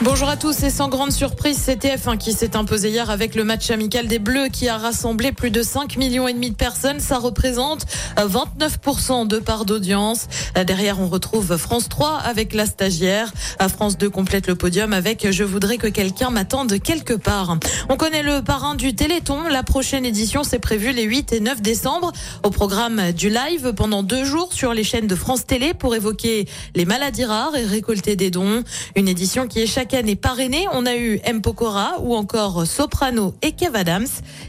[0.00, 3.42] Bonjour à tous et sans grande surprise, c'est TF1 qui s'est imposé hier avec le
[3.42, 7.00] match amical des Bleus qui a rassemblé plus de 5 millions et demi de personnes.
[7.00, 7.84] Ça représente
[8.16, 10.28] 29% de part d'audience.
[10.54, 13.32] Derrière, on retrouve France 3 avec la stagiaire.
[13.76, 17.58] France 2 complète le podium avec Je voudrais que quelqu'un m'attende quelque part.
[17.88, 19.48] On connaît le parrain du Téléthon.
[19.48, 22.12] La prochaine édition, c'est prévu les 8 et 9 décembre.
[22.44, 26.46] Au programme du live pendant deux jours sur les chaînes de France Télé pour évoquer
[26.76, 28.62] les maladies rares et récolter des dons.
[28.94, 30.66] Une édition qui est année parrainée.
[30.72, 31.42] On a eu M.
[31.42, 34.06] Pokora ou encore Soprano et Kev Adams.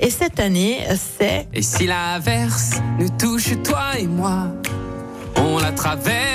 [0.00, 0.78] Et cette année,
[1.18, 1.46] c'est...
[1.52, 4.48] Et si l'averse nous touche toi et moi,
[5.36, 6.31] on la traverse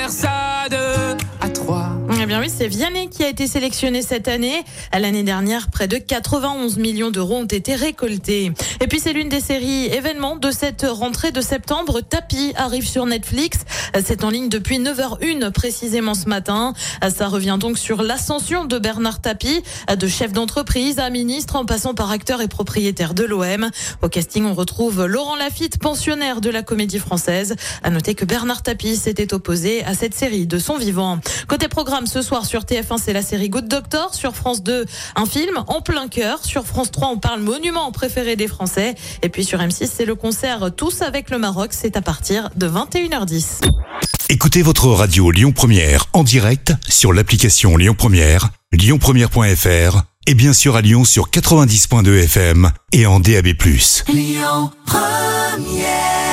[2.28, 4.62] bien oui, c'est Vianney qui a été sélectionné cette année.
[4.92, 8.52] À l'année dernière, près de 91 millions d'euros ont été récoltés.
[8.82, 12.02] Et puis c'est l'une des séries événements de cette rentrée de septembre.
[12.02, 13.60] Tapi arrive sur Netflix.
[14.04, 16.74] C'est en ligne depuis 9h01 précisément ce matin.
[17.08, 21.94] Ça revient donc sur l'ascension de Bernard Tapie, de chef d'entreprise à ministre en passant
[21.94, 23.70] par acteur et propriétaire de l'OM.
[24.02, 27.56] Au casting, on retrouve Laurent Lafitte, pensionnaire de la comédie française.
[27.82, 31.20] À noter que Bernard Tapie s'était opposé à cette série de son vivant.
[31.46, 34.12] Côté programme, ce soir sur TF1, c'est la série Good Doctor.
[34.12, 36.44] Sur France 2, un film en plein cœur.
[36.44, 38.96] Sur France 3, on parle monument préféré des Français.
[39.22, 41.70] Et puis sur M6, c'est le concert Tous avec le Maroc.
[41.70, 43.70] C'est à partir de 21h10.
[44.30, 50.74] Écoutez votre radio Lyon Première en direct sur l'application Lyon Première, lyonpremière.fr et bien sûr
[50.74, 53.46] à Lyon sur 90.2 FM et en DAB+.
[54.08, 56.27] Lyon Première